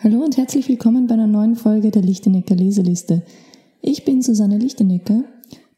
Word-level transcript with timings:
Hallo 0.00 0.22
und 0.22 0.36
herzlich 0.36 0.68
willkommen 0.68 1.08
bei 1.08 1.14
einer 1.14 1.26
neuen 1.26 1.56
Folge 1.56 1.90
der 1.90 2.02
Lichtenecker 2.02 2.54
Leseliste. 2.54 3.24
Ich 3.80 4.04
bin 4.04 4.22
Susanne 4.22 4.56
Lichtenecker, 4.56 5.24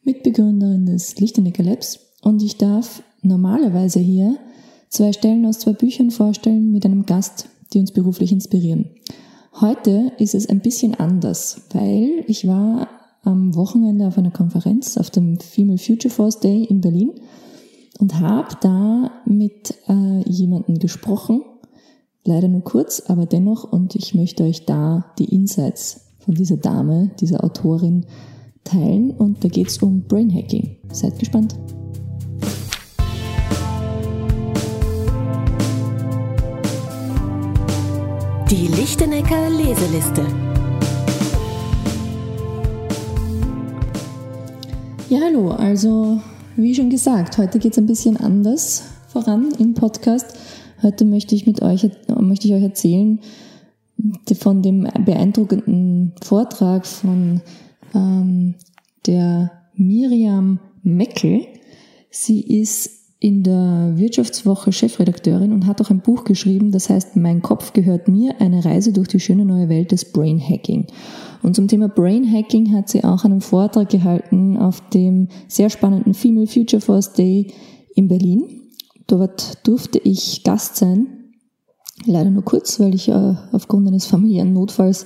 Mitbegründerin 0.04 0.84
des 0.84 1.18
Lichtenecker 1.18 1.62
Labs 1.62 2.00
und 2.20 2.42
ich 2.42 2.58
darf 2.58 3.02
normalerweise 3.22 3.98
hier 3.98 4.36
zwei 4.91 5.14
Stellen 5.14 5.46
aus 5.46 5.60
zwei 5.60 5.72
Büchern 5.72 6.10
vorstellen 6.10 6.70
mit 6.70 6.84
einem 6.84 7.06
Gast, 7.06 7.48
die 7.72 7.78
uns 7.78 7.92
beruflich 7.92 8.30
inspirieren. 8.30 8.91
Heute 9.59 10.12
ist 10.18 10.34
es 10.34 10.46
ein 10.46 10.61
bisschen 10.61 10.95
anders, 10.96 11.62
weil 11.73 12.23
ich 12.27 12.46
war 12.46 12.89
am 13.23 13.55
Wochenende 13.55 14.07
auf 14.07 14.18
einer 14.18 14.32
Konferenz 14.32 14.98
auf 14.98 15.09
dem 15.09 15.41
Female 15.41 15.79
Future 15.79 16.12
Force 16.12 16.41
Day 16.41 16.64
in 16.64 16.82
Berlin 16.82 17.12
und 17.98 18.21
habe 18.21 18.55
da 18.61 19.12
mit 19.25 19.73
äh, 19.89 20.29
jemandem 20.29 20.79
gesprochen, 20.79 21.41
Leider 22.25 22.48
nur 22.48 22.62
kurz, 22.62 23.00
aber 23.07 23.25
dennoch, 23.25 23.64
und 23.64 23.95
ich 23.95 24.14
möchte 24.14 24.43
euch 24.45 24.66
da 24.66 25.07
die 25.19 25.34
Insights 25.34 26.02
von 26.19 26.34
dieser 26.34 26.59
Dame, 26.59 27.11
dieser 27.19 27.42
Autorin 27.42 28.05
teilen. 28.62 29.11
Und 29.11 29.42
da 29.42 29.48
geht 29.48 29.69
es 29.69 29.78
um 29.78 30.02
Brain 30.02 30.30
Hacking. 30.33 30.77
Seid 30.92 31.19
gespannt. 31.19 31.56
Die 38.50 38.66
Lichtenecker 38.66 39.48
Leseliste. 39.48 40.27
Ja, 45.09 45.20
hallo. 45.25 45.52
Also, 45.52 46.20
wie 46.56 46.75
schon 46.75 46.91
gesagt, 46.91 47.39
heute 47.39 47.59
geht 47.59 47.73
es 47.73 47.78
ein 47.78 47.87
bisschen 47.87 48.19
anders 48.19 48.83
voran 49.09 49.52
im 49.59 49.73
Podcast. 49.73 50.34
Heute 50.83 51.05
möchte 51.05 51.34
ich 51.34 51.47
mit 51.47 51.62
euch, 51.62 51.89
möchte 52.19 52.48
ich 52.48 52.55
euch 52.55 52.62
erzählen 52.62 53.20
von 54.39 54.62
dem 54.62 54.89
beeindruckenden 55.05 56.12
Vortrag 56.23 56.87
von 56.87 57.43
ähm, 57.95 58.55
der 59.06 59.50
Miriam 59.75 60.59
Meckel. 60.83 61.47
Sie 62.11 62.41
ist 62.41 62.91
in 63.19 63.42
der 63.42 63.92
Wirtschaftswoche 63.97 64.72
Chefredakteurin 64.72 65.53
und 65.53 65.67
hat 65.67 65.83
auch 65.83 65.91
ein 65.91 66.00
Buch 66.00 66.25
geschrieben, 66.25 66.72
das 66.72 66.89
heißt 66.89 67.17
Mein 67.17 67.42
Kopf 67.42 67.75
gehört 67.75 68.09
mir, 68.09 68.41
eine 68.41 68.65
Reise 68.65 68.94
durch 68.94 69.09
die 69.09 69.20
schöne 69.20 69.44
neue 69.44 69.69
Welt 69.69 69.92
des 69.92 70.11
Brain 70.11 70.41
Hacking. 70.41 70.87
Und 71.42 71.55
zum 71.55 71.69
Thema 71.69 71.89
Brain 71.89 72.31
Hacking 72.33 72.72
hat 72.72 72.89
sie 72.89 73.05
auch 73.05 73.25
einen 73.25 73.42
Vortrag 73.42 73.91
gehalten 73.91 74.56
auf 74.56 74.81
dem 74.89 75.28
sehr 75.48 75.69
spannenden 75.69 76.15
Female 76.15 76.47
Future 76.47 76.81
Force 76.81 77.12
Day 77.12 77.53
in 77.94 78.09
Berlin. 78.09 78.59
Dort 79.11 79.66
durfte 79.66 79.98
ich 79.98 80.44
Gast 80.44 80.77
sein, 80.77 81.08
leider 82.06 82.30
nur 82.30 82.44
kurz, 82.44 82.78
weil 82.78 82.94
ich 82.94 83.08
äh, 83.08 83.34
aufgrund 83.50 83.89
eines 83.89 84.06
familiären 84.06 84.53
Notfalls 84.53 85.05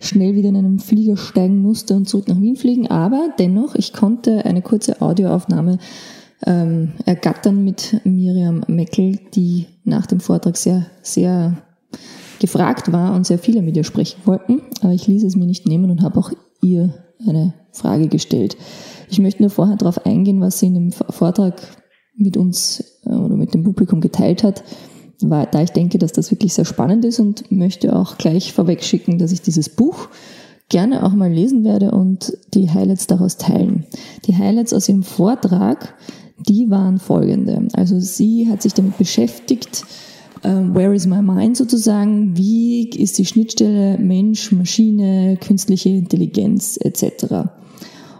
schnell 0.00 0.34
wieder 0.34 0.48
in 0.48 0.56
einen 0.56 0.78
Flieger 0.78 1.18
steigen 1.18 1.60
musste 1.60 1.94
und 1.94 2.08
zurück 2.08 2.28
nach 2.28 2.40
Wien 2.40 2.56
fliegen. 2.56 2.90
Aber 2.90 3.28
dennoch, 3.38 3.74
ich 3.74 3.92
konnte 3.92 4.46
eine 4.46 4.62
kurze 4.62 5.02
Audioaufnahme 5.02 5.76
ähm, 6.46 6.92
ergattern 7.04 7.62
mit 7.62 8.00
Miriam 8.04 8.64
Meckel, 8.68 9.18
die 9.34 9.66
nach 9.84 10.06
dem 10.06 10.20
Vortrag 10.20 10.56
sehr, 10.56 10.86
sehr 11.02 11.58
gefragt 12.40 12.90
war 12.90 13.14
und 13.14 13.26
sehr 13.26 13.38
viele 13.38 13.60
mit 13.60 13.76
ihr 13.76 13.84
sprechen 13.84 14.22
wollten. 14.24 14.62
Aber 14.80 14.94
ich 14.94 15.06
ließ 15.06 15.24
es 15.24 15.36
mir 15.36 15.46
nicht 15.46 15.66
nehmen 15.66 15.90
und 15.90 16.00
habe 16.00 16.18
auch 16.18 16.32
ihr 16.62 16.94
eine 17.28 17.52
Frage 17.70 18.08
gestellt. 18.08 18.56
Ich 19.10 19.18
möchte 19.18 19.42
nur 19.42 19.50
vorher 19.50 19.76
darauf 19.76 20.06
eingehen, 20.06 20.40
was 20.40 20.58
sie 20.58 20.68
in 20.68 20.74
dem 20.74 20.92
Vortrag 20.92 21.60
mit 22.16 22.36
uns 22.36 23.00
äh, 23.04 23.10
oder 23.10 23.36
mit 23.36 23.54
dem 23.54 23.64
Publikum 23.64 24.00
geteilt 24.00 24.42
hat, 24.42 24.62
weil, 25.20 25.46
da 25.50 25.62
ich 25.62 25.70
denke, 25.70 25.98
dass 25.98 26.12
das 26.12 26.30
wirklich 26.30 26.54
sehr 26.54 26.64
spannend 26.64 27.04
ist 27.04 27.20
und 27.20 27.50
möchte 27.50 27.94
auch 27.96 28.18
gleich 28.18 28.52
vorweg 28.52 28.82
schicken, 28.82 29.18
dass 29.18 29.32
ich 29.32 29.40
dieses 29.40 29.68
Buch 29.68 30.08
gerne 30.68 31.04
auch 31.04 31.12
mal 31.12 31.30
lesen 31.30 31.64
werde 31.64 31.90
und 31.90 32.36
die 32.54 32.70
Highlights 32.70 33.06
daraus 33.06 33.36
teilen. 33.36 33.84
Die 34.26 34.36
Highlights 34.36 34.72
aus 34.72 34.88
ihrem 34.88 35.02
Vortrag, 35.02 35.94
die 36.38 36.70
waren 36.70 36.98
folgende. 36.98 37.68
Also 37.74 38.00
sie 38.00 38.48
hat 38.48 38.62
sich 38.62 38.72
damit 38.72 38.96
beschäftigt, 38.96 39.84
uh, 40.44 40.74
where 40.74 40.94
is 40.94 41.06
my 41.06 41.22
mind 41.22 41.56
sozusagen, 41.56 42.36
wie 42.36 42.88
ist 42.88 43.18
die 43.18 43.26
Schnittstelle 43.26 43.98
Mensch, 43.98 44.50
Maschine, 44.50 45.36
künstliche 45.40 45.90
Intelligenz 45.90 46.78
etc. 46.80 47.50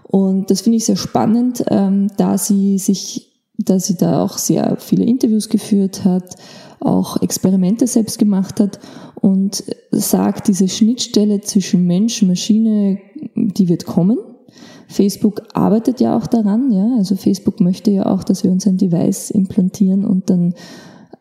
Und 0.02 0.50
das 0.50 0.60
finde 0.60 0.76
ich 0.76 0.84
sehr 0.84 0.96
spannend, 0.96 1.64
ähm, 1.68 2.08
da 2.18 2.36
sie 2.36 2.78
sich 2.78 3.31
dass 3.58 3.86
sie 3.86 3.96
da 3.96 4.22
auch 4.22 4.38
sehr 4.38 4.76
viele 4.78 5.04
Interviews 5.04 5.48
geführt 5.48 6.04
hat, 6.04 6.36
auch 6.80 7.20
Experimente 7.22 7.86
selbst 7.86 8.18
gemacht 8.18 8.60
hat 8.60 8.80
und 9.14 9.62
sagt, 9.90 10.48
diese 10.48 10.68
Schnittstelle 10.68 11.40
zwischen 11.40 11.86
Mensch, 11.86 12.22
Maschine, 12.22 12.98
die 13.34 13.68
wird 13.68 13.86
kommen. 13.86 14.18
Facebook 14.88 15.42
arbeitet 15.54 16.00
ja 16.00 16.16
auch 16.16 16.26
daran, 16.26 16.70
ja. 16.72 16.96
Also 16.98 17.16
Facebook 17.16 17.60
möchte 17.60 17.90
ja 17.90 18.06
auch, 18.06 18.24
dass 18.24 18.44
wir 18.44 18.50
uns 18.50 18.66
ein 18.66 18.76
Device 18.76 19.30
implantieren 19.30 20.04
und 20.04 20.28
dann 20.28 20.54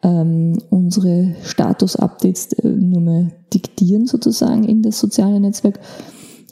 ähm, 0.04 0.58
unsere 0.70 1.36
Status-Updates 1.44 2.54
äh, 2.54 2.68
nur 2.68 3.02
mehr 3.02 3.32
diktieren 3.54 4.08
sozusagen 4.08 4.64
in 4.64 4.82
das 4.82 5.00
soziale 5.00 5.40
Netzwerk. 5.40 5.80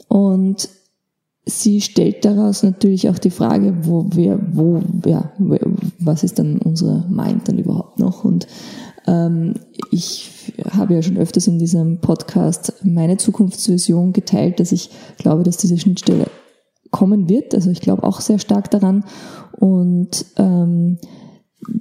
Und 0.08 0.68
sie 1.46 1.80
stellt 1.80 2.24
daraus 2.24 2.62
natürlich 2.62 3.08
auch 3.08 3.18
die 3.18 3.30
Frage, 3.30 3.74
wo 3.82 4.06
wir, 4.12 4.40
wo, 4.52 4.80
ja, 5.06 5.32
was 5.98 6.22
ist 6.22 6.38
dann 6.38 6.58
unsere 6.58 7.06
Mind 7.08 7.48
dann 7.48 7.58
überhaupt 7.58 7.98
noch? 7.98 8.24
Und 8.24 8.46
ähm, 9.06 9.54
ich 9.90 10.30
habe 10.70 10.94
ja 10.94 11.02
schon 11.02 11.16
öfters 11.16 11.46
in 11.46 11.58
diesem 11.58 12.00
Podcast 12.00 12.74
meine 12.84 13.16
Zukunftsvision 13.16 14.12
geteilt, 14.12 14.60
dass 14.60 14.72
ich 14.72 14.90
glaube, 15.18 15.42
dass 15.42 15.56
diese 15.56 15.78
Schnittstelle 15.78 16.26
kommen 16.90 17.28
wird. 17.28 17.54
Also 17.54 17.70
ich 17.70 17.80
glaube 17.80 18.04
auch 18.04 18.20
sehr 18.20 18.38
stark 18.38 18.70
daran. 18.70 19.04
Und 19.52 20.26
ähm, 20.36 20.98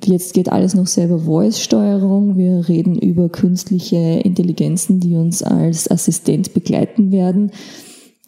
jetzt 0.04 0.34
geht 0.34 0.52
alles 0.52 0.76
noch 0.76 0.88
selber 0.88 1.20
Voice-Steuerung. 1.20 2.38
Wir 2.38 2.68
reden 2.68 2.98
über 2.98 3.30
künstliche 3.30 3.98
Intelligenzen, 3.98 5.00
die 5.00 5.16
uns 5.16 5.44
als 5.44 5.90
Assistent 5.90 6.54
begleiten 6.54 7.12
werden 7.12 7.52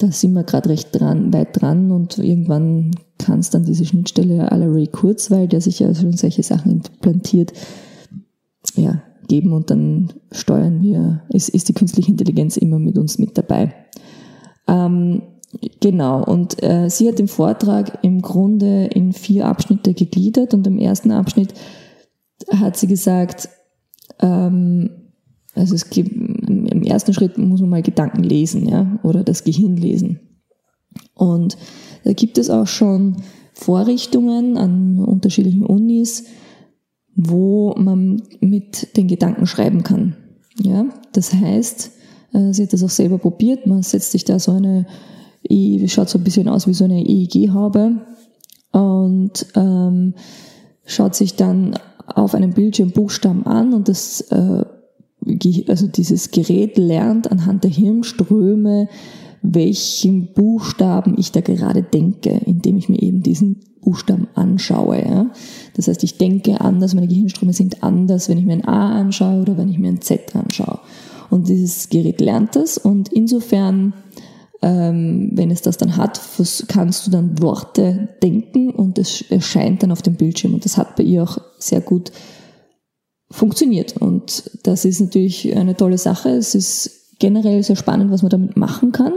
da 0.01 0.12
sind 0.12 0.34
wir 0.34 0.44
gerade 0.44 0.69
recht 0.69 0.89
dran, 0.91 1.31
weit 1.34 1.62
dran 1.62 1.91
und 1.91 2.17
irgendwann 2.17 2.91
kann 3.17 3.39
es 3.39 3.50
dann 3.50 3.66
diese 3.66 3.85
Schnittstelle 3.85 4.38
la 4.38 4.47
Ray 4.50 4.88
Kurzweil, 4.88 5.47
der 5.47 5.62
sich 5.62 5.79
ja 5.79 5.94
schon 5.94 6.13
solche 6.13 6.44
Sachen 6.44 6.72
implantiert, 6.72 7.53
ja, 8.75 9.03
geben 9.28 9.53
und 9.53 9.69
dann 9.69 10.13
steuern 10.31 10.81
wir, 10.81 11.22
ist, 11.29 11.50
ist 11.50 11.69
die 11.69 11.73
künstliche 11.73 12.12
Intelligenz 12.12 12.57
immer 12.57 12.79
mit 12.79 12.97
uns 12.97 13.17
mit 13.19 13.38
dabei. 13.38 13.73
Ähm, 14.67 15.22
genau, 15.79 16.23
und 16.23 16.62
äh, 16.63 16.89
sie 16.89 17.07
hat 17.07 17.19
den 17.19 17.28
Vortrag 17.28 18.00
im 18.03 18.22
Grunde 18.22 18.85
in 18.88 19.13
vier 19.13 19.45
Abschnitte 19.45 19.94
gegliedert 19.94 20.53
und 20.53 20.66
im 20.66 20.79
ersten 20.79 21.12
Abschnitt 21.12 21.53
hat 22.51 22.75
sie 22.75 22.88
gesagt, 22.88 23.50
ähm, 24.19 24.89
also 25.53 25.75
es 25.75 25.89
gibt, 25.89 26.12
im 26.67 26.84
ersten 26.84 27.13
Schritt 27.13 27.38
muss 27.38 27.62
man 27.62 27.69
mal 27.69 27.81
Gedanken 27.81 28.23
lesen, 28.23 28.67
ja, 28.67 29.00
oder 29.03 29.23
das 29.23 29.44
Gehirn 29.44 29.78
lesen. 29.78 30.19
Und 31.13 31.57
da 32.03 32.13
gibt 32.13 32.38
es 32.38 32.50
auch 32.50 32.67
schon 32.67 33.17
Vorrichtungen 33.53 34.57
an 34.57 35.00
unterschiedlichen 35.00 35.66
Unis, 35.66 36.25
wo 37.16 37.75
man 37.78 38.23
mit 38.39 38.97
den 38.97 39.07
Gedanken 39.07 39.45
schreiben 39.45 39.84
kann. 39.84 40.16
Ja, 40.59 40.85
das 41.13 41.34
heißt, 41.34 41.91
äh, 42.34 42.53
sie 42.53 42.63
hat 42.63 42.73
das 42.73 42.83
auch 42.83 42.89
selber 42.89 43.18
probiert. 43.18 43.68
Man 43.68 43.83
setzt 43.83 44.12
sich 44.12 44.25
da 44.25 44.39
so 44.39 44.51
eine, 44.51 44.85
schaut 45.88 46.09
so 46.09 46.18
ein 46.18 46.23
bisschen 46.23 46.47
aus 46.47 46.68
wie 46.68 46.73
so 46.73 46.85
eine 46.85 47.03
EEG-Haube 47.06 48.01
und 48.72 49.45
ähm, 49.56 50.13
schaut 50.85 51.16
sich 51.16 51.35
dann 51.35 51.78
auf 52.07 52.35
einem 52.35 52.53
Bildschirm 52.53 52.91
Buchstaben 52.91 53.45
an 53.45 53.73
und 53.73 53.88
das 53.88 54.22
äh, 54.31 54.63
also 55.67 55.87
dieses 55.87 56.31
Gerät 56.31 56.77
lernt 56.77 57.31
anhand 57.31 57.63
der 57.63 57.71
Hirnströme, 57.71 58.88
welchen 59.41 60.33
Buchstaben 60.33 61.15
ich 61.18 61.31
da 61.31 61.41
gerade 61.41 61.83
denke, 61.83 62.41
indem 62.45 62.77
ich 62.77 62.89
mir 62.89 63.01
eben 63.01 63.23
diesen 63.23 63.57
Buchstaben 63.81 64.27
anschaue. 64.35 65.00
Ja. 65.00 65.31
Das 65.75 65.88
heißt, 65.88 66.03
ich 66.03 66.18
denke 66.18 66.62
anders, 66.62 66.94
meine 66.94 67.07
Gehirnströme 67.07 67.53
sind 67.53 67.83
anders, 67.83 68.29
wenn 68.29 68.38
ich 68.38 68.45
mir 68.45 68.53
ein 68.53 68.65
A 68.65 69.00
anschaue 69.00 69.41
oder 69.41 69.57
wenn 69.57 69.69
ich 69.69 69.79
mir 69.79 69.89
ein 69.89 70.01
Z 70.01 70.35
anschaue. 70.35 70.79
Und 71.29 71.47
dieses 71.47 71.89
Gerät 71.89 72.21
lernt 72.21 72.56
das 72.56 72.77
und 72.77 73.09
insofern, 73.09 73.94
ähm, 74.62 75.31
wenn 75.33 75.50
es 75.50 75.62
das 75.62 75.77
dann 75.77 75.97
hat, 75.97 76.21
kannst 76.67 77.07
du 77.07 77.12
dann 77.12 77.41
Worte 77.41 78.09
denken 78.21 78.69
und 78.69 79.00
es 79.00 79.24
erscheint 79.29 79.81
dann 79.81 79.91
auf 79.91 80.01
dem 80.01 80.15
Bildschirm. 80.15 80.53
Und 80.53 80.65
das 80.65 80.77
hat 80.77 80.95
bei 80.97 81.03
ihr 81.03 81.24
auch 81.24 81.38
sehr 81.57 81.81
gut 81.81 82.12
funktioniert. 83.31 83.98
Und 83.98 84.51
das 84.63 84.86
ist 84.86 85.00
natürlich 85.00 85.56
eine 85.56 85.75
tolle 85.75 85.98
Sache. 85.98 86.30
Es 86.30 86.54
ist 86.54 87.18
generell 87.19 87.63
sehr 87.63 87.75
spannend, 87.75 88.12
was 88.12 88.22
man 88.22 88.30
damit 88.30 88.57
machen 88.57 88.92
kann. 88.92 89.13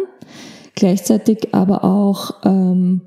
Gleichzeitig 0.75 1.55
aber 1.55 1.85
auch, 1.85 2.35
ähm, 2.45 3.03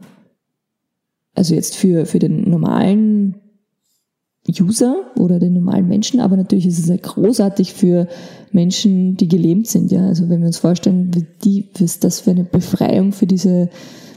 also 1.34 1.54
jetzt 1.56 1.76
für, 1.76 2.06
für 2.06 2.20
den 2.20 2.50
normalen 2.50 3.36
User 4.50 5.12
oder 5.18 5.40
den 5.40 5.54
normalen 5.54 5.88
Menschen, 5.88 6.22
aber 6.22 6.38
natürlich 6.38 6.66
ist 6.66 6.80
es 6.80 6.86
sehr 6.86 6.98
großartig 6.98 7.74
für 7.74 8.08
Menschen, 8.52 9.18
die 9.18 9.28
gelähmt 9.28 9.68
sind. 9.68 9.92
Ja, 9.92 10.08
also 10.08 10.30
wenn 10.30 10.40
wir 10.40 10.48
uns 10.48 10.58
vorstellen, 10.58 11.12
wie 11.14 11.26
die, 11.44 11.70
was 11.80 12.00
das 12.00 12.22
für 12.22 12.32
eine 12.32 12.46
Befreiung 12.46 13.12
für 13.12 13.28
diese 13.28 13.70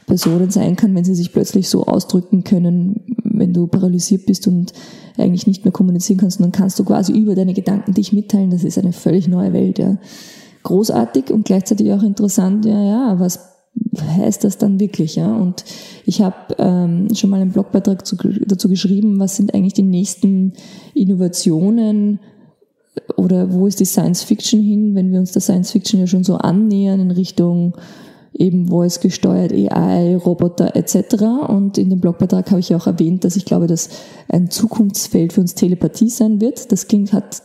Personen 0.06 0.50
sein 0.50 0.76
kann, 0.76 0.94
wenn 0.94 1.04
sie 1.04 1.14
sich 1.14 1.32
plötzlich 1.32 1.68
so 1.68 1.84
ausdrücken 1.84 2.44
können, 2.44 3.16
wenn 3.24 3.52
du 3.52 3.66
paralysiert 3.66 4.26
bist 4.26 4.46
und 4.46 4.72
eigentlich 5.20 5.46
nicht 5.46 5.64
mehr 5.64 5.72
kommunizieren 5.72 6.18
kannst, 6.18 6.38
und 6.38 6.44
dann 6.44 6.52
kannst 6.52 6.78
du 6.78 6.84
quasi 6.84 7.12
über 7.12 7.34
deine 7.34 7.54
Gedanken 7.54 7.94
dich 7.94 8.12
mitteilen. 8.12 8.50
Das 8.50 8.64
ist 8.64 8.78
eine 8.78 8.92
völlig 8.92 9.28
neue 9.28 9.52
Welt. 9.52 9.78
Ja. 9.78 9.98
Großartig 10.62 11.30
und 11.30 11.44
gleichzeitig 11.44 11.92
auch 11.92 12.02
interessant. 12.02 12.64
Ja, 12.64 12.82
ja, 12.82 13.20
was 13.20 13.50
heißt 14.00 14.44
das 14.44 14.58
dann 14.58 14.80
wirklich? 14.80 15.16
Ja? 15.16 15.34
Und 15.34 15.64
ich 16.04 16.20
habe 16.20 16.54
ähm, 16.58 17.08
schon 17.14 17.30
mal 17.30 17.40
einen 17.40 17.52
Blogbeitrag 17.52 18.06
zu, 18.06 18.16
dazu 18.16 18.68
geschrieben, 18.68 19.18
was 19.18 19.36
sind 19.36 19.54
eigentlich 19.54 19.74
die 19.74 19.82
nächsten 19.82 20.54
Innovationen 20.94 22.20
oder 23.16 23.52
wo 23.52 23.66
ist 23.66 23.80
die 23.80 23.84
Science 23.84 24.22
Fiction 24.22 24.60
hin, 24.60 24.94
wenn 24.94 25.12
wir 25.12 25.20
uns 25.20 25.32
der 25.32 25.42
Science 25.42 25.70
Fiction 25.70 26.00
ja 26.00 26.06
schon 26.06 26.24
so 26.24 26.36
annähern 26.36 27.00
in 27.00 27.10
Richtung 27.10 27.74
eben 28.32 28.68
Voice 28.68 29.00
gesteuert, 29.00 29.52
AI, 29.52 30.16
Roboter 30.16 30.76
etc. 30.76 31.22
Und 31.48 31.78
in 31.78 31.90
dem 31.90 32.00
Blogbeitrag 32.00 32.50
habe 32.50 32.60
ich 32.60 32.70
ja 32.70 32.76
auch 32.76 32.86
erwähnt, 32.86 33.24
dass 33.24 33.36
ich 33.36 33.44
glaube, 33.44 33.66
dass 33.66 33.88
ein 34.28 34.50
Zukunftsfeld 34.50 35.32
für 35.32 35.40
uns 35.40 35.54
Telepathie 35.54 36.08
sein 36.08 36.40
wird. 36.40 36.70
Das 36.72 36.88
klingt, 36.88 37.12
hat 37.12 37.42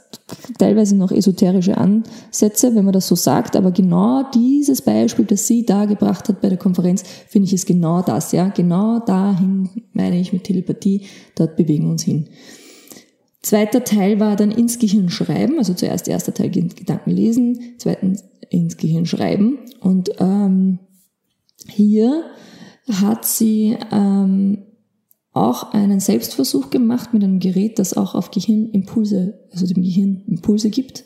teilweise 0.58 0.96
noch 0.96 1.12
esoterische 1.12 1.78
Ansätze, 1.78 2.76
wenn 2.76 2.86
man 2.86 2.94
das 2.94 3.08
so 3.08 3.16
sagt, 3.16 3.56
aber 3.56 3.72
genau 3.72 4.24
dieses 4.34 4.82
Beispiel, 4.82 5.26
das 5.26 5.48
sie 5.48 5.66
da 5.66 5.86
gebracht 5.86 6.30
hat 6.30 6.42
bei 6.42 6.50
der 6.50 6.58
Konferenz, 6.58 7.04
finde 7.28 7.48
ich 7.48 7.54
ist 7.54 7.68
genau 7.68 8.02
das, 8.02 8.32
ja. 8.32 8.48
Genau 8.50 9.00
dahin 9.00 9.70
meine 9.94 10.20
ich 10.20 10.34
mit 10.34 10.44
Telepathie, 10.44 11.02
dort 11.36 11.56
bewegen 11.56 11.86
wir 11.86 11.92
uns 11.92 12.04
hin. 12.04 12.28
Zweiter 13.46 13.84
Teil 13.84 14.20
war 14.20 14.36
dann 14.36 14.50
ins 14.50 14.80
Gehirn 14.80 15.10
schreiben, 15.10 15.60
also 15.60 15.76
zuerst 15.76 16.08
erster 16.08 16.34
Teil 16.34 16.50
Gedanken 16.50 17.12
lesen, 17.12 17.76
zweitens 17.78 18.24
ins 18.50 18.76
Gehirn 18.76 19.06
schreiben. 19.06 19.60
Und 19.80 20.10
ähm, 20.18 20.80
hier 21.68 22.24
hat 22.92 23.24
sie 23.24 23.78
ähm, 23.92 24.64
auch 25.32 25.74
einen 25.74 26.00
Selbstversuch 26.00 26.72
gemacht 26.72 27.14
mit 27.14 27.24
einem 27.24 27.38
Gerät, 27.38 27.78
das 27.78 27.96
auch 27.96 28.16
auf 28.16 28.32
Gehirnimpulse, 28.32 29.38
also 29.52 29.68
dem 29.68 29.84
Gehirn 29.84 30.24
Impulse 30.26 30.72
gibt. 30.72 31.04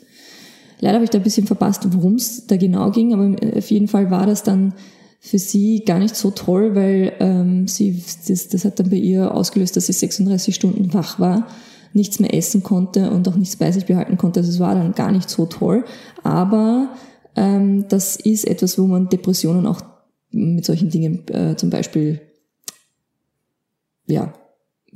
Leider 0.80 0.94
habe 0.94 1.04
ich 1.04 1.10
da 1.10 1.18
ein 1.18 1.24
bisschen 1.24 1.46
verpasst, 1.46 1.82
worum 1.92 2.14
es 2.14 2.46
da 2.46 2.56
genau 2.56 2.90
ging, 2.90 3.12
aber 3.12 3.36
auf 3.54 3.70
jeden 3.70 3.86
Fall 3.86 4.10
war 4.10 4.24
das 4.24 4.44
dann 4.44 4.72
für 5.18 5.38
sie 5.38 5.84
gar 5.84 5.98
nicht 5.98 6.16
so 6.16 6.30
toll, 6.30 6.74
weil 6.74 7.12
ähm, 7.20 7.68
sie 7.68 8.02
das, 8.26 8.48
das 8.48 8.64
hat 8.64 8.80
dann 8.80 8.88
bei 8.88 8.96
ihr 8.96 9.34
ausgelöst, 9.34 9.76
dass 9.76 9.88
sie 9.88 9.92
36 9.92 10.54
Stunden 10.54 10.94
wach 10.94 11.20
war, 11.20 11.46
nichts 11.92 12.20
mehr 12.20 12.34
essen 12.34 12.62
konnte 12.62 13.10
und 13.10 13.28
auch 13.28 13.36
nichts 13.36 13.56
bei 13.56 13.72
sich 13.72 13.86
behalten 13.86 14.16
konnte. 14.16 14.40
Also 14.40 14.50
es 14.50 14.60
war 14.60 14.74
dann 14.74 14.92
gar 14.92 15.12
nicht 15.12 15.28
so 15.28 15.46
toll. 15.46 15.84
Aber 16.22 16.90
ähm, 17.36 17.86
das 17.88 18.16
ist 18.16 18.46
etwas, 18.46 18.78
wo 18.78 18.86
man 18.86 19.08
Depressionen 19.08 19.66
auch 19.66 19.82
mit 20.30 20.64
solchen 20.64 20.90
Dingen 20.90 21.26
äh, 21.28 21.56
zum 21.56 21.70
Beispiel 21.70 22.20
ja, 24.06 24.32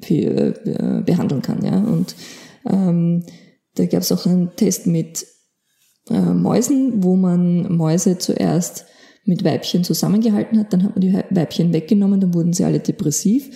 äh, 0.09 1.03
behandeln 1.05 1.43
kann. 1.43 1.65
Ja? 1.65 1.79
Und 1.79 2.15
ähm, 2.69 3.25
da 3.75 3.87
gab 3.87 4.03
es 4.03 4.13
auch 4.13 4.27
einen 4.27 4.55
Test 4.57 4.87
mit 4.87 5.27
äh, 6.11 6.21
Mäusen, 6.21 7.03
wo 7.03 7.17
man 7.17 7.77
Mäuse 7.77 8.19
zuerst 8.19 8.87
mit 9.25 9.43
Weibchen 9.43 9.85
zusammengehalten 9.85 10.59
hat, 10.59 10.73
dann 10.73 10.83
hat 10.83 10.91
man 10.91 11.01
die 11.01 11.15
Weibchen 11.31 11.73
weggenommen, 11.73 12.21
dann 12.21 12.35
wurden 12.35 12.53
sie 12.53 12.65
alle 12.65 12.81
depressiv 12.81 13.51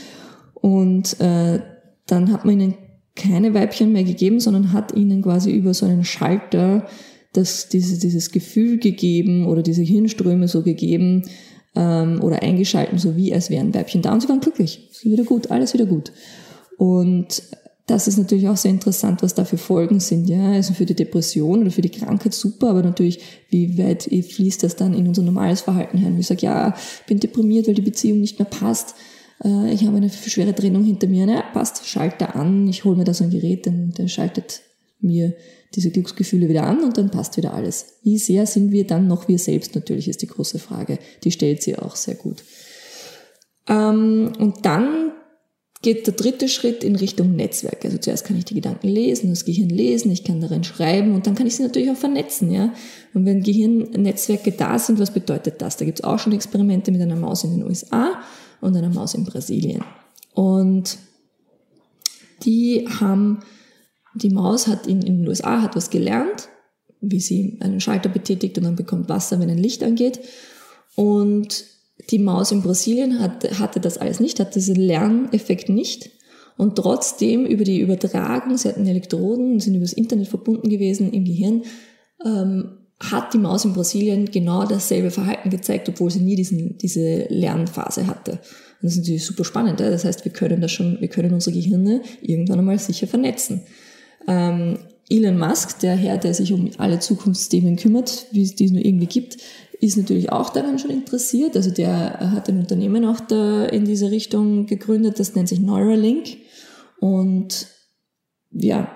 und 0.54 1.20
äh, 1.20 1.60
dann 2.06 2.32
hat 2.32 2.44
man 2.46 2.58
ihnen 2.58 2.74
keine 3.18 3.52
Weibchen 3.52 3.92
mehr 3.92 4.04
gegeben, 4.04 4.40
sondern 4.40 4.72
hat 4.72 4.94
ihnen 4.94 5.20
quasi 5.20 5.50
über 5.50 5.74
so 5.74 5.84
einen 5.84 6.04
Schalter 6.04 6.86
das, 7.32 7.68
diese, 7.68 7.98
dieses 7.98 8.30
Gefühl 8.30 8.78
gegeben 8.78 9.46
oder 9.46 9.62
diese 9.62 9.82
Hirnströme 9.82 10.48
so 10.48 10.62
gegeben 10.62 11.28
ähm, 11.76 12.22
oder 12.22 12.42
eingeschalten, 12.42 12.98
so 12.98 13.16
wie 13.16 13.34
als 13.34 13.50
wären 13.50 13.74
Weibchen 13.74 14.00
da 14.00 14.14
und 14.14 14.22
sie 14.22 14.28
waren 14.28 14.40
glücklich. 14.40 14.88
Es 14.90 14.98
ist 14.98 15.04
wieder 15.04 15.24
gut, 15.24 15.50
alles 15.50 15.74
wieder 15.74 15.86
gut. 15.86 16.12
Und 16.78 17.42
das 17.88 18.06
ist 18.06 18.18
natürlich 18.18 18.48
auch 18.48 18.56
sehr 18.56 18.70
interessant, 18.70 19.22
was 19.22 19.34
da 19.34 19.44
für 19.44 19.56
Folgen 19.56 19.98
sind. 19.98 20.28
Ja, 20.28 20.52
also 20.52 20.74
für 20.74 20.84
die 20.84 20.94
Depression 20.94 21.62
oder 21.62 21.70
für 21.70 21.80
die 21.80 21.88
Krankheit 21.88 22.34
super, 22.34 22.70
aber 22.70 22.82
natürlich, 22.82 23.20
wie 23.48 23.78
weit 23.78 24.02
fließt 24.02 24.62
das 24.62 24.76
dann 24.76 24.92
in 24.92 25.08
unser 25.08 25.22
normales 25.22 25.62
Verhalten 25.62 26.04
ein? 26.04 26.18
Ich 26.18 26.26
sage, 26.26 26.42
ja, 26.42 26.74
bin 27.06 27.18
deprimiert, 27.18 27.66
weil 27.66 27.74
die 27.74 27.82
Beziehung 27.82 28.20
nicht 28.20 28.38
mehr 28.38 28.48
passt. 28.48 28.94
Äh, 29.44 29.72
ich 29.72 29.86
habe 29.86 29.96
eine 29.96 30.10
schwere 30.10 30.54
Trennung 30.54 30.84
hinter 30.84 31.06
mir. 31.06 31.26
Na, 31.26 31.42
passt, 31.52 31.86
Schalter 31.86 32.36
an. 32.36 32.68
Ich 32.68 32.84
hole 32.84 32.96
mir 32.96 33.04
da 33.04 33.14
so 33.14 33.24
ein 33.24 33.30
Gerät, 33.30 33.66
denn 33.66 33.92
der 33.96 34.08
schaltet 34.08 34.62
mir 35.00 35.34
diese 35.74 35.90
Glücksgefühle 35.90 36.48
wieder 36.48 36.64
an 36.64 36.82
und 36.82 36.96
dann 36.96 37.10
passt 37.10 37.36
wieder 37.36 37.54
alles. 37.54 37.98
Wie 38.02 38.18
sehr 38.18 38.46
sind 38.46 38.72
wir 38.72 38.86
dann 38.86 39.06
noch 39.06 39.28
wir 39.28 39.38
selbst 39.38 39.74
natürlich, 39.74 40.08
ist 40.08 40.22
die 40.22 40.26
große 40.26 40.58
Frage. 40.58 40.98
Die 41.24 41.30
stellt 41.30 41.62
sie 41.62 41.76
auch 41.76 41.94
sehr 41.94 42.14
gut. 42.14 42.42
Ähm, 43.68 44.32
und 44.38 44.64
dann 44.64 45.12
geht 45.82 46.06
der 46.06 46.14
dritte 46.14 46.48
Schritt 46.48 46.82
in 46.82 46.96
Richtung 46.96 47.36
Netzwerk. 47.36 47.84
Also 47.84 47.98
zuerst 47.98 48.24
kann 48.24 48.36
ich 48.36 48.46
die 48.46 48.54
Gedanken 48.54 48.88
lesen, 48.88 49.30
das 49.30 49.44
Gehirn 49.44 49.68
lesen, 49.68 50.10
ich 50.10 50.24
kann 50.24 50.40
darin 50.40 50.64
schreiben 50.64 51.14
und 51.14 51.26
dann 51.26 51.36
kann 51.36 51.46
ich 51.46 51.54
sie 51.54 51.62
natürlich 51.62 51.90
auch 51.90 51.96
vernetzen. 51.96 52.50
Ja? 52.50 52.72
Und 53.14 53.26
wenn 53.26 53.42
Gehirnnetzwerke 53.42 54.52
da 54.52 54.78
sind, 54.78 54.98
was 54.98 55.12
bedeutet 55.12 55.62
das? 55.62 55.76
Da 55.76 55.84
gibt 55.84 56.00
es 56.00 56.04
auch 56.04 56.18
schon 56.18 56.32
Experimente 56.32 56.90
mit 56.90 57.00
einer 57.00 57.14
Maus 57.14 57.44
in 57.44 57.52
den 57.52 57.64
USA 57.64 58.20
und 58.60 58.76
einer 58.76 58.90
Maus 58.90 59.14
in 59.14 59.24
Brasilien. 59.24 59.84
Und 60.34 60.98
die 62.44 62.86
haben 62.88 63.40
die 64.14 64.30
Maus 64.30 64.66
hat 64.66 64.86
in, 64.86 65.02
in 65.02 65.18
den 65.18 65.28
USA 65.28 65.62
hat 65.62 65.76
was 65.76 65.90
gelernt, 65.90 66.48
wie 67.00 67.20
sie 67.20 67.58
einen 67.60 67.80
Schalter 67.80 68.08
betätigt 68.08 68.58
und 68.58 68.64
dann 68.64 68.76
bekommt 68.76 69.08
Wasser, 69.08 69.38
wenn 69.40 69.50
ein 69.50 69.58
Licht 69.58 69.82
angeht. 69.82 70.20
Und 70.96 71.64
die 72.10 72.18
Maus 72.18 72.52
in 72.52 72.62
Brasilien 72.62 73.20
hat, 73.20 73.58
hatte 73.58 73.80
das 73.80 73.98
alles 73.98 74.20
nicht, 74.20 74.40
hatte 74.40 74.54
diesen 74.54 74.76
Lerneffekt 74.76 75.68
nicht. 75.68 76.10
Und 76.56 76.74
trotzdem 76.74 77.46
über 77.46 77.62
die 77.62 77.80
Übertragung, 77.80 78.56
sie 78.56 78.68
hatten 78.68 78.86
Elektroden, 78.86 79.60
sind 79.60 79.76
übers 79.76 79.92
Internet 79.92 80.26
verbunden 80.26 80.68
gewesen 80.68 81.12
im 81.12 81.24
Gehirn, 81.24 81.62
ähm, 82.24 82.77
hat 83.00 83.32
die 83.32 83.38
Maus 83.38 83.64
in 83.64 83.74
Brasilien 83.74 84.30
genau 84.30 84.64
dasselbe 84.64 85.10
Verhalten 85.10 85.50
gezeigt, 85.50 85.88
obwohl 85.88 86.10
sie 86.10 86.20
nie 86.20 86.34
diesen, 86.34 86.78
diese 86.78 87.26
Lernphase 87.28 88.06
hatte. 88.06 88.40
Das 88.82 88.92
ist 88.92 88.98
natürlich 88.98 89.24
super 89.24 89.44
spannend. 89.44 89.80
Ja? 89.80 89.90
Das 89.90 90.04
heißt, 90.04 90.24
wir 90.24 90.32
können 90.32 90.60
das 90.60 90.72
schon, 90.72 91.00
wir 91.00 91.08
können 91.08 91.32
unsere 91.32 91.54
Gehirne 91.54 92.02
irgendwann 92.20 92.58
einmal 92.58 92.78
sicher 92.78 93.06
vernetzen. 93.06 93.62
Ähm, 94.26 94.78
Elon 95.08 95.38
Musk, 95.38 95.78
der 95.80 95.94
Herr, 95.94 96.18
der 96.18 96.34
sich 96.34 96.52
um 96.52 96.70
alle 96.78 96.98
Zukunftsthemen 96.98 97.76
kümmert, 97.76 98.26
wie 98.30 98.42
es 98.42 98.56
die 98.56 98.70
nur 98.70 98.84
irgendwie 98.84 99.06
gibt, 99.06 99.38
ist 99.80 99.96
natürlich 99.96 100.32
auch 100.32 100.50
daran 100.50 100.78
schon 100.78 100.90
interessiert. 100.90 101.56
Also 101.56 101.70
der 101.70 102.32
hat 102.32 102.48
ein 102.48 102.58
Unternehmen 102.58 103.04
auch 103.04 103.20
da 103.20 103.64
in 103.66 103.84
diese 103.84 104.10
Richtung 104.10 104.66
gegründet, 104.66 105.18
das 105.18 105.34
nennt 105.34 105.48
sich 105.48 105.60
Neuralink. 105.60 106.36
Und 107.00 107.68
ja, 108.50 108.90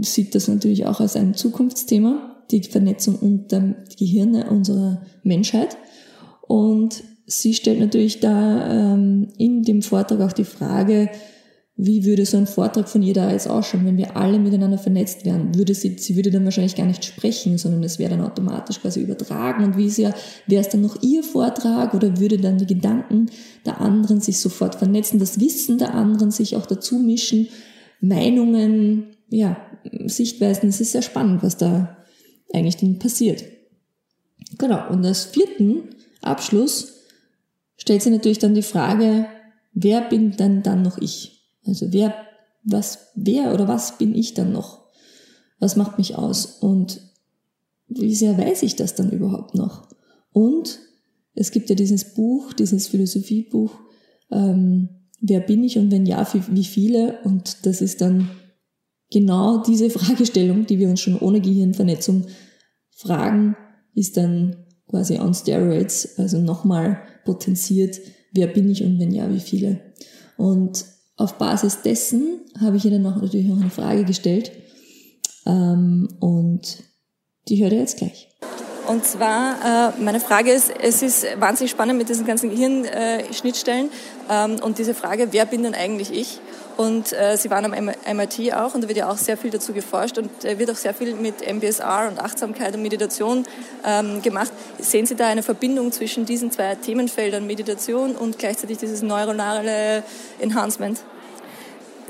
sieht 0.00 0.34
das 0.34 0.48
natürlich 0.48 0.86
auch 0.86 1.00
als 1.00 1.16
ein 1.16 1.34
Zukunftsthema, 1.34 2.37
die 2.50 2.62
Vernetzung 2.62 3.16
unter 3.16 3.60
die 3.60 4.04
Gehirne 4.04 4.50
unserer 4.50 5.02
Menschheit. 5.22 5.76
Und 6.42 7.04
sie 7.26 7.54
stellt 7.54 7.80
natürlich 7.80 8.20
da 8.20 8.94
ähm, 8.94 9.28
in 9.36 9.62
dem 9.62 9.82
Vortrag 9.82 10.20
auch 10.20 10.32
die 10.32 10.44
Frage, 10.44 11.10
wie 11.80 12.04
würde 12.04 12.26
so 12.26 12.36
ein 12.36 12.48
Vortrag 12.48 12.88
von 12.88 13.04
ihr 13.04 13.14
da 13.14 13.30
jetzt 13.30 13.48
ausschauen, 13.48 13.86
wenn 13.86 13.96
wir 13.96 14.16
alle 14.16 14.40
miteinander 14.40 14.78
vernetzt 14.78 15.24
wären? 15.24 15.54
Würde 15.54 15.74
sie, 15.74 15.96
sie 15.96 16.16
würde 16.16 16.32
dann 16.32 16.44
wahrscheinlich 16.44 16.74
gar 16.74 16.86
nicht 16.86 17.04
sprechen, 17.04 17.56
sondern 17.56 17.84
es 17.84 18.00
wäre 18.00 18.10
dann 18.10 18.26
automatisch 18.26 18.80
quasi 18.80 19.00
übertragen. 19.00 19.62
Und 19.62 19.76
wie 19.76 19.86
ist 19.86 19.96
ja, 19.96 20.12
wäre 20.48 20.60
es 20.60 20.70
dann 20.70 20.80
noch 20.80 21.00
ihr 21.02 21.22
Vortrag 21.22 21.94
oder 21.94 22.18
würde 22.18 22.38
dann 22.38 22.58
die 22.58 22.66
Gedanken 22.66 23.26
der 23.64 23.80
anderen 23.80 24.20
sich 24.20 24.40
sofort 24.40 24.74
vernetzen, 24.74 25.20
das 25.20 25.38
Wissen 25.38 25.78
der 25.78 25.94
anderen 25.94 26.32
sich 26.32 26.56
auch 26.56 26.66
dazu 26.66 26.98
mischen, 26.98 27.46
Meinungen, 28.00 29.16
ja, 29.30 29.56
Sichtweisen. 30.06 30.68
Es 30.68 30.80
ist 30.80 30.92
sehr 30.92 31.02
spannend, 31.02 31.44
was 31.44 31.56
da 31.58 31.97
eigentlich 32.52 32.76
dann 32.76 32.98
passiert. 32.98 33.44
Genau. 34.56 34.88
Und 34.90 35.04
als 35.04 35.24
vierten 35.24 35.94
Abschluss 36.22 36.94
stellt 37.76 38.02
sie 38.02 38.10
natürlich 38.10 38.38
dann 38.38 38.54
die 38.54 38.62
Frage, 38.62 39.26
wer 39.72 40.00
bin 40.02 40.36
denn 40.36 40.62
dann 40.62 40.82
noch 40.82 40.98
ich? 40.98 41.42
Also 41.66 41.92
wer, 41.92 42.14
was, 42.64 43.08
wer 43.14 43.52
oder 43.52 43.68
was 43.68 43.98
bin 43.98 44.14
ich 44.14 44.34
dann 44.34 44.52
noch? 44.52 44.86
Was 45.58 45.76
macht 45.76 45.98
mich 45.98 46.16
aus? 46.16 46.46
Und 46.60 47.00
wie 47.88 48.14
sehr 48.14 48.38
weiß 48.38 48.62
ich 48.62 48.76
das 48.76 48.94
dann 48.94 49.10
überhaupt 49.10 49.54
noch? 49.54 49.88
Und 50.32 50.78
es 51.34 51.50
gibt 51.50 51.70
ja 51.70 51.76
dieses 51.76 52.14
Buch, 52.14 52.52
dieses 52.52 52.88
Philosophiebuch, 52.88 53.72
ähm, 54.30 54.88
wer 55.20 55.40
bin 55.40 55.64
ich 55.64 55.78
und 55.78 55.90
wenn 55.90 56.06
ja, 56.06 56.26
wie 56.32 56.64
viele? 56.64 57.20
Und 57.24 57.66
das 57.66 57.80
ist 57.80 58.00
dann 58.00 58.30
genau 59.10 59.62
diese 59.62 59.90
Fragestellung, 59.90 60.66
die 60.66 60.78
wir 60.78 60.88
uns 60.88 61.00
schon 61.00 61.18
ohne 61.18 61.40
Gehirnvernetzung 61.40 62.26
fragen, 62.90 63.56
ist 63.94 64.16
dann 64.16 64.64
quasi 64.88 65.18
on 65.18 65.34
steroids, 65.34 66.18
also 66.18 66.38
nochmal 66.38 67.02
potenziert, 67.24 68.00
wer 68.32 68.46
bin 68.46 68.70
ich 68.70 68.82
und 68.82 68.98
wenn 68.98 69.12
ja, 69.12 69.32
wie 69.32 69.40
viele? 69.40 69.80
Und 70.36 70.84
auf 71.16 71.34
Basis 71.34 71.82
dessen 71.82 72.40
habe 72.60 72.76
ich 72.76 72.84
ihr 72.84 72.92
dann 72.92 73.02
noch 73.02 73.20
natürlich 73.20 73.48
noch 73.48 73.60
eine 73.60 73.70
Frage 73.70 74.04
gestellt. 74.04 74.52
Ähm, 75.46 76.08
und 76.20 76.84
die 77.48 77.62
hört 77.62 77.72
ihr 77.72 77.80
jetzt 77.80 77.98
gleich. 77.98 78.28
Und 78.86 79.04
zwar, 79.04 79.92
äh, 79.98 80.02
meine 80.02 80.20
Frage 80.20 80.50
ist, 80.50 80.70
es 80.80 81.02
ist 81.02 81.26
wahnsinnig 81.38 81.70
spannend 81.70 81.98
mit 81.98 82.08
diesen 82.08 82.24
ganzen 82.24 82.48
Gehirnschnittstellen 82.50 83.90
ähm, 84.30 84.56
und 84.62 84.78
diese 84.78 84.94
Frage, 84.94 85.28
wer 85.32 85.44
bin 85.44 85.62
denn 85.62 85.74
eigentlich 85.74 86.10
ich? 86.10 86.40
Und 86.78 87.12
äh, 87.12 87.36
Sie 87.36 87.50
waren 87.50 87.64
am 87.64 87.72
MIT 87.72 88.54
auch 88.54 88.72
und 88.72 88.84
da 88.84 88.88
wird 88.88 88.98
ja 88.98 89.10
auch 89.10 89.16
sehr 89.16 89.36
viel 89.36 89.50
dazu 89.50 89.72
geforscht 89.72 90.16
und 90.16 90.44
äh, 90.44 90.60
wird 90.60 90.70
auch 90.70 90.76
sehr 90.76 90.94
viel 90.94 91.12
mit 91.16 91.44
MBSR 91.44 92.06
und 92.08 92.20
Achtsamkeit 92.20 92.72
und 92.76 92.82
Meditation 92.82 93.44
ähm, 93.84 94.22
gemacht. 94.22 94.52
Sehen 94.78 95.04
Sie 95.04 95.16
da 95.16 95.26
eine 95.26 95.42
Verbindung 95.42 95.90
zwischen 95.90 96.24
diesen 96.24 96.52
zwei 96.52 96.76
Themenfeldern, 96.76 97.48
Meditation 97.48 98.14
und 98.14 98.38
gleichzeitig 98.38 98.78
dieses 98.78 99.02
neuronale 99.02 100.04
Enhancement? 100.38 101.00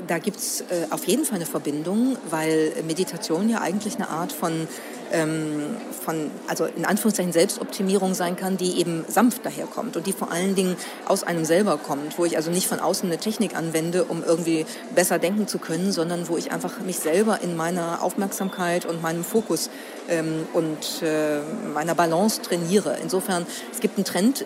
Da 0.07 0.17
gibt's 0.17 0.61
äh, 0.61 0.87
auf 0.91 1.05
jeden 1.05 1.25
Fall 1.25 1.35
eine 1.35 1.45
Verbindung, 1.45 2.17
weil 2.29 2.73
Meditation 2.87 3.49
ja 3.49 3.61
eigentlich 3.61 3.95
eine 3.95 4.09
Art 4.09 4.31
von 4.31 4.67
ähm, 5.11 5.77
von, 5.91 6.31
also 6.47 6.65
in 6.65 6.85
Anführungszeichen 6.85 7.31
Selbstoptimierung 7.31 8.13
sein 8.13 8.35
kann, 8.35 8.57
die 8.57 8.79
eben 8.79 9.05
sanft 9.07 9.45
daherkommt 9.45 9.97
und 9.97 10.07
die 10.07 10.13
vor 10.13 10.31
allen 10.31 10.55
Dingen 10.55 10.75
aus 11.05 11.23
einem 11.23 11.45
selber 11.45 11.77
kommt, 11.77 12.17
wo 12.17 12.25
ich 12.25 12.37
also 12.37 12.51
nicht 12.51 12.67
von 12.67 12.79
außen 12.79 13.09
eine 13.09 13.17
Technik 13.17 13.55
anwende, 13.55 14.05
um 14.05 14.23
irgendwie 14.23 14.65
besser 14.95 15.19
denken 15.19 15.47
zu 15.47 15.59
können, 15.59 15.91
sondern 15.91 16.27
wo 16.27 16.37
ich 16.37 16.51
einfach 16.51 16.79
mich 16.81 16.99
selber 16.99 17.41
in 17.41 17.55
meiner 17.55 18.03
Aufmerksamkeit 18.03 18.85
und 18.85 19.01
meinem 19.01 19.23
Fokus 19.23 19.69
ähm, 20.07 20.47
und 20.53 21.01
äh, 21.01 21.39
meiner 21.73 21.95
Balance 21.95 22.41
trainiere. 22.41 22.97
Insofern, 23.01 23.45
es 23.71 23.79
gibt 23.79 23.97
einen 23.97 24.05
Trend, 24.05 24.45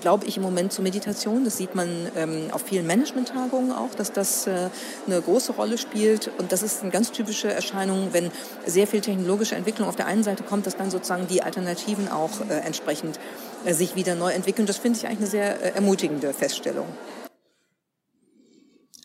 glaube 0.00 0.26
ich, 0.26 0.36
im 0.36 0.42
Moment 0.42 0.72
zur 0.72 0.82
Meditation. 0.84 1.44
Das 1.44 1.56
sieht 1.56 1.74
man 1.74 1.88
ähm, 2.16 2.48
auf 2.52 2.62
vielen 2.62 2.86
Management-Tagungen 2.86 3.72
auch, 3.72 3.94
dass 3.94 4.12
das 4.12 4.46
äh, 4.46 4.68
eine 5.06 5.20
große 5.20 5.52
Rolle 5.52 5.78
spielt. 5.78 6.30
Und 6.38 6.52
das 6.52 6.62
ist 6.62 6.82
eine 6.82 6.90
ganz 6.90 7.12
typische 7.12 7.52
Erscheinung, 7.52 8.08
wenn 8.12 8.30
sehr 8.66 8.86
viel 8.86 9.00
technologische 9.00 9.54
Entwicklung 9.54 9.88
auf 9.88 9.96
der 9.96 10.06
einen 10.06 10.22
Seite 10.22 10.42
kommt, 10.42 10.66
dass 10.66 10.76
dann 10.76 10.90
sozusagen 10.90 11.26
die 11.28 11.42
Alternativen 11.42 12.08
auch 12.08 12.30
äh, 12.48 12.54
entsprechend 12.64 13.18
äh, 13.64 13.74
sich 13.74 13.96
wieder 13.96 14.14
neu 14.14 14.32
entwickeln. 14.32 14.66
Das 14.66 14.78
finde 14.78 14.98
ich 14.98 15.06
eigentlich 15.06 15.18
eine 15.18 15.26
sehr 15.28 15.62
äh, 15.62 15.74
ermutigende 15.74 16.32
Feststellung. 16.32 16.86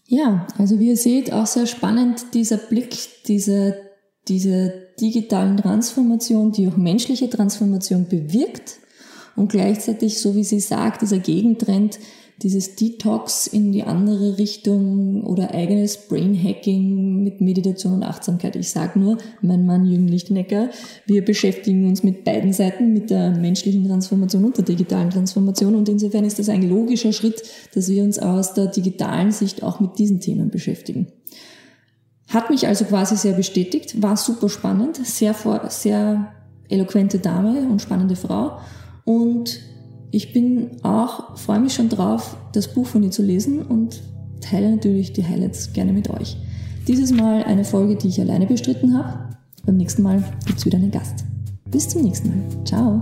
Ja, 0.06 0.46
also 0.58 0.80
wie 0.80 0.90
ihr 0.90 0.98
seht, 0.98 1.34
auch 1.34 1.48
sehr 1.48 1.66
spannend 1.66 2.34
dieser 2.34 2.58
Blick, 2.58 2.96
diese, 3.26 3.78
diese 4.28 4.74
digitalen 5.00 5.58
Transformation, 5.58 6.52
die 6.52 6.68
auch 6.68 6.78
menschliche 6.78 7.30
Transformation 7.30 8.08
bewirkt 8.08 8.80
und 9.36 9.52
gleichzeitig, 9.52 10.20
so 10.20 10.36
wie 10.36 10.44
sie 10.44 10.60
sagt, 10.60 11.02
dieser 11.02 11.20
Gegentrend, 11.20 12.00
dieses 12.42 12.76
Detox 12.76 13.48
in 13.48 13.72
die 13.72 13.84
andere 13.84 14.38
Richtung 14.38 15.24
oder 15.24 15.54
eigenes 15.54 15.98
Brain-Hacking 16.08 17.24
mit 17.24 17.42
Meditation 17.42 17.94
und 17.94 18.04
Achtsamkeit. 18.04 18.56
Ich 18.56 18.70
sage 18.70 19.00
nur, 19.00 19.18
mein 19.42 19.66
Mann 19.66 19.86
Jürgen 19.86 20.08
Lichtnecker, 20.08 20.70
wir 21.06 21.24
beschäftigen 21.24 21.88
uns 21.88 22.04
mit 22.04 22.24
beiden 22.24 22.52
Seiten, 22.52 22.92
mit 22.92 23.10
der 23.10 23.32
menschlichen 23.32 23.86
Transformation 23.88 24.46
und 24.46 24.58
der 24.58 24.66
digitalen 24.66 25.12
Transformation. 25.12 25.76
Und 25.76 25.88
insofern 25.90 26.26
ist 26.26 26.40
das 26.40 26.50
ein 26.50 26.68
logischer 26.68 27.14
Schritt, 27.14 27.44
dass 27.76 27.90
wir 27.90 28.04
uns 28.04 28.20
aus 28.20 28.54
der 28.54 28.68
digitalen 28.68 29.32
Sicht 29.32 29.64
auch 29.64 29.80
mit 29.80 29.98
diesen 30.00 30.20
Themen 30.20 30.50
beschäftigen. 30.50 31.08
Hat 32.28 32.50
mich 32.50 32.68
also 32.68 32.86
quasi 32.86 33.16
sehr 33.16 33.34
bestätigt, 33.34 34.02
war 34.02 34.18
super 34.18 34.50
spannend, 34.50 34.98
sehr, 35.06 35.36
sehr 35.70 36.34
eloquente 36.68 37.20
Dame 37.20 37.68
und 37.70 37.82
spannende 37.82 38.16
Frau. 38.16 38.58
Und 39.06 39.60
ich 40.12 40.34
bin 40.34 40.84
auch, 40.84 41.38
freue 41.38 41.60
mich 41.60 41.74
schon 41.74 41.90
drauf, 41.90 42.38
das 42.54 42.74
Buch 42.74 42.86
von 42.86 43.04
ihr 43.04 43.12
zu 43.12 43.24
lesen 43.24 43.62
und 43.62 44.02
teile 44.42 44.70
natürlich 44.70 45.14
die 45.14 45.26
Highlights 45.26 45.74
gerne 45.74 45.94
mit 45.94 46.10
euch. 46.10 46.38
Dieses 46.88 47.12
Mal 47.12 47.44
eine 47.44 47.64
Folge, 47.64 47.96
die 47.96 48.10
ich 48.10 48.20
alleine 48.22 48.46
bestritten 48.46 48.98
habe. 48.98 49.38
Beim 49.66 49.78
nächsten 49.78 50.04
Mal 50.04 50.24
gibt's 50.46 50.66
wieder 50.66 50.78
einen 50.78 50.92
Gast. 50.92 51.26
Bis 51.72 51.90
zum 51.90 52.04
nächsten 52.04 52.30
Mal. 52.30 52.66
Ciao. 52.66 53.02